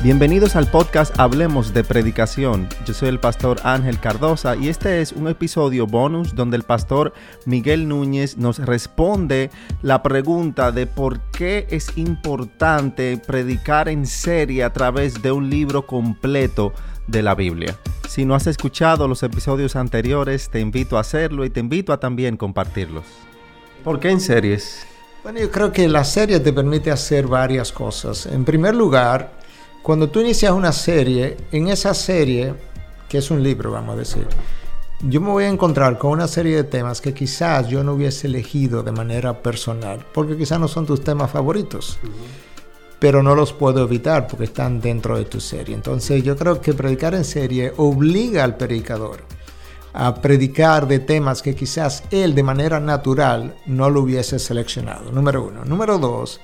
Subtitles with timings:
[0.00, 2.68] Bienvenidos al podcast Hablemos de Predicación.
[2.86, 7.12] Yo soy el pastor Ángel Cardosa y este es un episodio bonus donde el pastor
[7.46, 9.50] Miguel Núñez nos responde
[9.82, 15.84] la pregunta de por qué es importante predicar en serie a través de un libro
[15.84, 16.72] completo
[17.08, 17.76] de la Biblia.
[18.08, 21.98] Si no has escuchado los episodios anteriores, te invito a hacerlo y te invito a
[21.98, 23.04] también compartirlos.
[23.82, 24.86] ¿Por qué en series?
[25.24, 28.26] Bueno, yo creo que la serie te permite hacer varias cosas.
[28.26, 29.37] En primer lugar,
[29.88, 32.52] cuando tú inicias una serie, en esa serie,
[33.08, 34.26] que es un libro, vamos a decir,
[35.00, 38.26] yo me voy a encontrar con una serie de temas que quizás yo no hubiese
[38.26, 41.98] elegido de manera personal, porque quizás no son tus temas favoritos,
[42.98, 45.74] pero no los puedo evitar porque están dentro de tu serie.
[45.74, 49.20] Entonces yo creo que predicar en serie obliga al predicador
[49.94, 55.10] a predicar de temas que quizás él de manera natural no lo hubiese seleccionado.
[55.12, 55.64] Número uno.
[55.64, 56.42] Número dos,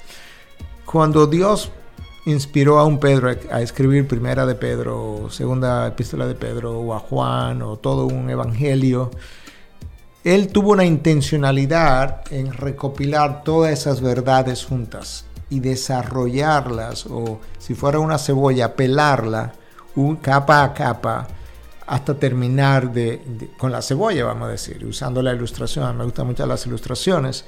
[0.86, 1.70] cuando Dios
[2.26, 6.98] inspiró a un Pedro a escribir primera de Pedro, segunda epístola de Pedro, o a
[6.98, 9.10] Juan, o todo un evangelio,
[10.24, 17.98] él tuvo una intencionalidad en recopilar todas esas verdades juntas y desarrollarlas, o si fuera
[17.98, 19.52] una cebolla, pelarla
[19.96, 21.28] un, capa a capa
[21.86, 25.98] hasta terminar de, con la cebolla, vamos a decir, usando la ilustración.
[25.98, 27.44] Me gustan mucho las ilustraciones.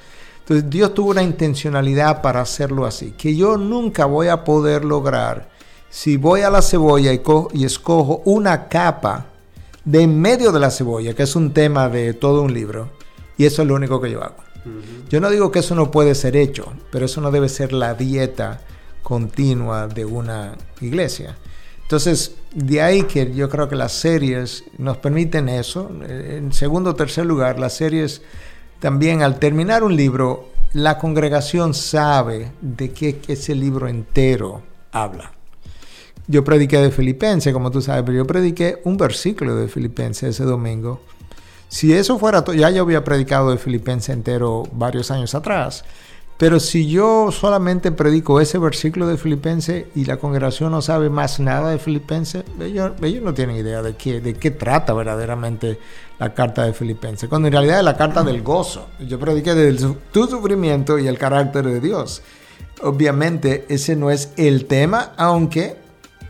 [0.47, 5.49] Entonces Dios tuvo una intencionalidad para hacerlo así, que yo nunca voy a poder lograr
[5.89, 9.25] si voy a la cebolla y, y escojo una capa
[9.83, 12.91] de en medio de la cebolla, que es un tema de todo un libro,
[13.37, 14.37] y eso es lo único que yo hago.
[15.09, 17.93] Yo no digo que eso no puede ser hecho, pero eso no debe ser la
[17.93, 18.61] dieta
[19.03, 21.37] continua de una iglesia.
[21.81, 25.89] Entonces, de ahí que yo creo que las series nos permiten eso.
[26.07, 28.21] En segundo o tercer lugar, las series
[28.79, 34.61] también al terminar un libro, la congregación sabe de qué ese libro entero
[34.91, 35.31] habla.
[36.27, 40.43] Yo prediqué de Filipenses, como tú sabes, pero yo prediqué un versículo de Filipenses ese
[40.43, 41.01] domingo.
[41.69, 45.83] Si eso fuera todo, ya yo había predicado de Filipenses entero varios años atrás,
[46.37, 51.39] pero si yo solamente predico ese versículo de Filipenses y la congregación no sabe más
[51.39, 52.91] nada de Filipenses, ellos,
[53.23, 55.79] no tienen idea de qué, de qué trata verdaderamente
[56.19, 58.87] la carta de Filipenses, cuando en realidad es la carta del gozo.
[58.99, 62.21] Yo prediqué de tu sufrimiento y el carácter de Dios.
[62.83, 65.77] Obviamente ese no es el tema, aunque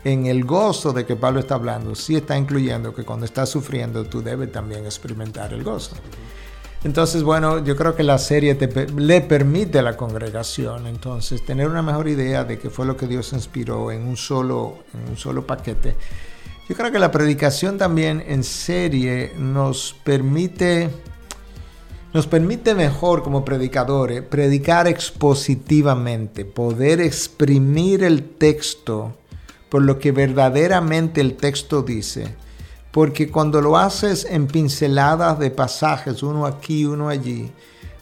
[0.04, 4.04] en el gozo de que Pablo está hablando, sí está incluyendo que cuando estás sufriendo
[4.04, 5.96] tú debes también experimentar el gozo.
[6.84, 8.56] Entonces, bueno, yo creo que la serie
[8.96, 13.08] le permite a la congregación entonces tener una mejor idea de qué fue lo que
[13.08, 15.96] Dios inspiró en un solo, en un solo paquete.
[16.68, 20.88] Yo creo que la predicación también en serie nos permite,
[22.12, 29.16] nos permite mejor como predicadores predicar expositivamente, poder exprimir el texto
[29.68, 32.36] por lo que verdaderamente el texto dice
[32.90, 37.52] porque cuando lo haces en pinceladas de pasajes, uno aquí, uno allí,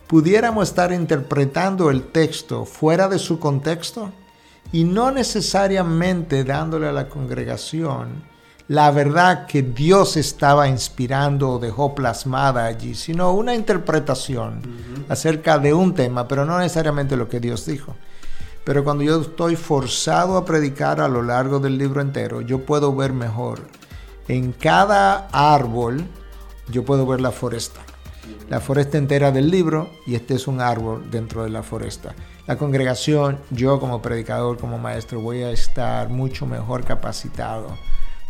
[0.07, 4.13] pudiéramos estar interpretando el texto fuera de su contexto
[4.73, 8.25] y no necesariamente dándole a la congregación
[8.69, 14.61] la verdad que Dios estaba inspirando o dejó plasmada allí, sino una interpretación
[15.09, 17.95] acerca de un tema, pero no necesariamente lo que Dios dijo.
[18.65, 22.93] Pero cuando yo estoy forzado a predicar a lo largo del libro entero, yo puedo
[22.95, 23.61] ver mejor
[24.29, 26.05] en cada árbol
[26.69, 27.81] yo puedo ver la foresta.
[28.49, 32.15] La foresta entera del libro y este es un árbol dentro de la foresta.
[32.47, 37.77] La congregación, yo como predicador, como maestro, voy a estar mucho mejor capacitado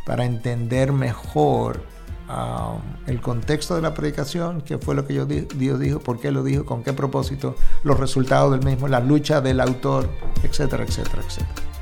[0.06, 1.82] para entender mejor
[2.28, 5.14] um, el contexto de la predicación, qué fue lo que
[5.54, 9.40] Dios dijo, por qué lo dijo, con qué propósito, los resultados del mismo, la lucha
[9.40, 10.08] del autor,
[10.42, 11.75] etcétera, etcétera, etcétera.